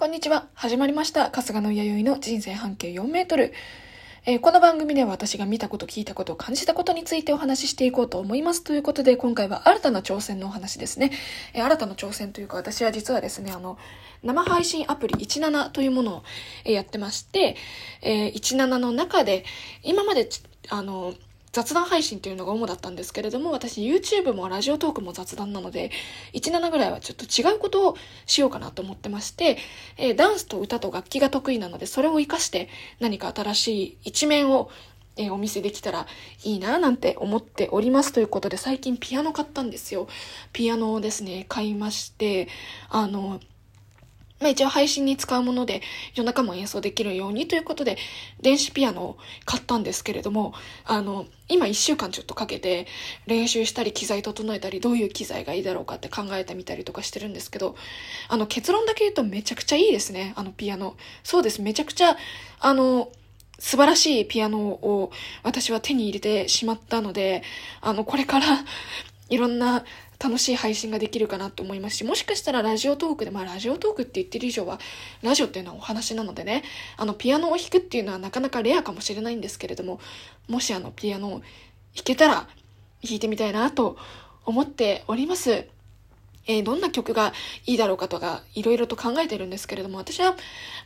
[0.00, 0.48] こんにちは。
[0.54, 1.30] 始まりました。
[1.30, 3.52] 春日の弥生の人生半径4メートル。
[4.24, 8.64] えー、この番組では私が見たこと、聞いたこと、感じたことについてお話ししていこうと思います。
[8.64, 11.12] ということで、今回は新たな挑戦のお話ですね。
[11.52, 13.76] えー、新たな挑戦というか、私は実はですね、あの、
[14.22, 16.22] 生配信アプリ17というものを、
[16.64, 17.56] え、やってまして、
[18.00, 19.44] えー、17の中で、
[19.82, 20.30] 今まで、
[20.70, 21.12] あの、
[21.52, 25.90] 雑談配信っていうのが主だったんですけれども、私 YouTube もラジオトークも雑談なので、
[26.32, 27.96] 17ぐらいはちょっと違うことを
[28.26, 29.58] しようかなと思ってまして、
[29.96, 32.68] えー、ダンスと歌と楽器が得意なので、それを活かして
[33.00, 34.70] 何か新しい一面を
[35.16, 36.06] えー、お見せできたら
[36.44, 40.08] いいななんて思っておりますということで最近ピアノ買ったんですよ。
[40.52, 42.48] ピアノをですね、買いまして、
[42.88, 43.40] あの、
[44.40, 45.82] まあ一応配信に使うもので
[46.14, 47.98] 夜中も演奏できるようにということで
[48.40, 50.54] 電子ピアノを買ったんですけれども、
[50.84, 52.86] あの、今一週間ちょっとかけて
[53.26, 57.76] 練習したり機材整えたりどういう機材がいいだろうかって考えてみたりとかしてるんですけど、
[58.28, 60.96] あの結論だけ言うとめちゃくちゃいいですね、あのピアノ。
[61.22, 62.16] そうです、めちゃくちゃ、
[62.60, 63.10] あの、
[63.58, 67.42] 素晴らしいピアノを私は手に入れてしまったので、
[67.82, 68.46] あの、これから
[69.30, 69.84] いろんな
[70.22, 74.78] 楽しい配信ができるかなと思いますし、もしかしたらラジオトークで、まあラジオトークって言ってる以上は、
[75.22, 76.62] ラジオっていうのはお話なのでね、
[76.98, 79.98] あの、ピアノを弾くっていうのはなかなかレアかもしれないんですけれども、
[80.48, 81.42] もしあの、ピアノを弾
[82.04, 82.48] けたら、
[83.02, 83.96] 弾いてみたいなと
[84.44, 85.66] 思っております。
[86.46, 87.32] えー、どんな曲が
[87.66, 90.36] いいだろうかとか、いろいろと考えてるんですけれども、私は、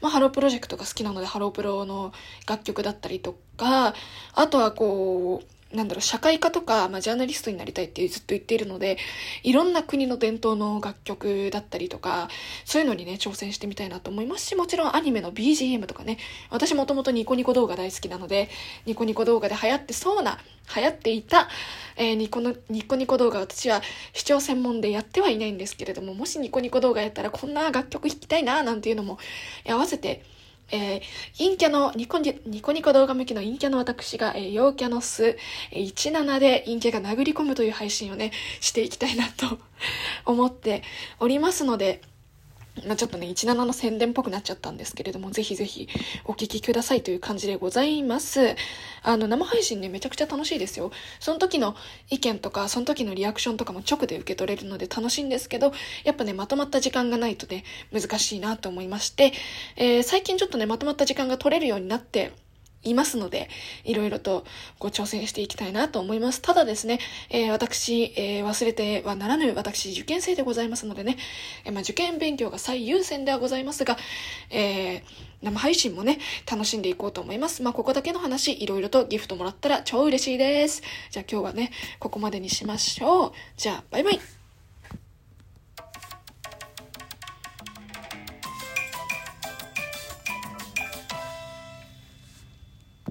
[0.00, 2.12] まあ、ハロープロジェクトが好きなので、ハロープロの
[2.46, 3.94] 楽曲だったりとか、
[4.34, 8.96] あとはこう、なんだろう、社会科とか、まあ、ジャーナリストになりたいってずっと言っているので、
[9.42, 12.28] いろんな国の伝統の楽曲だったりとか、
[12.64, 16.18] そういうのにね、挑戦してみたいなと思いますし、もちろんアニメの BGM とかね、
[16.50, 18.48] 私もともとニコニコ動画大好きなので、
[18.86, 20.38] ニコニコ動画で流行ってそうな、
[20.74, 21.48] 流行っていた、
[21.96, 29.18] えー、ニコの、ニコニコ動画私は視聴専門でやってはいないんですけれども、もしニコニコ動画やったらこんな楽曲弾きたいな、なんていうのも
[29.68, 30.22] 合わせて、
[30.70, 31.00] えー、
[31.38, 35.36] 陰キャのニコニニコニコ動画向きの陰キャの私が、えー、陽キャの巣、
[35.70, 39.58] えー、17で陰キャが殴り込むという配信をね、していきたいなと
[40.24, 40.82] 思って
[41.20, 42.00] おりますので、
[42.86, 45.88] まあ、ちょっとね、17の宣伝っぽくなっちゃったんですけれども、ぜひぜひ
[46.24, 48.56] お聞きくださいという感じでございます。
[49.02, 50.90] あの、生配信ね、めちゃくちゃ楽しいですよ。
[51.20, 51.76] その時の
[52.10, 59.32] 意見とか、その時のリアクションとかも直で受け取れるので楽しいんですけど、やっぱね、まとまった時間がないとね、難しいなと思いまして、
[59.76, 62.32] えー、最近ちょっとね、まとまった時間が取れるようになって、
[62.84, 63.48] いますので、
[63.84, 64.44] いろいろと
[64.78, 66.40] ご挑戦していきたいなと思います。
[66.42, 66.98] ただですね、
[67.30, 71.16] えー、私、えー、忘れてはならぬ私、受験生でございますのでね、
[71.64, 73.96] えー、まあ、受験勉強が最優先ではございますが、
[74.50, 75.02] え
[75.44, 76.18] 生配信もね、
[76.50, 77.62] 楽しんでいこうと思います。
[77.62, 80.82] まあ、ここだけの話、いろいろとギフトもらったら超嬉しいです。
[81.10, 83.32] じゃあ今日はね、ここまでにしましょう。
[83.56, 84.43] じゃあ、バイバイ。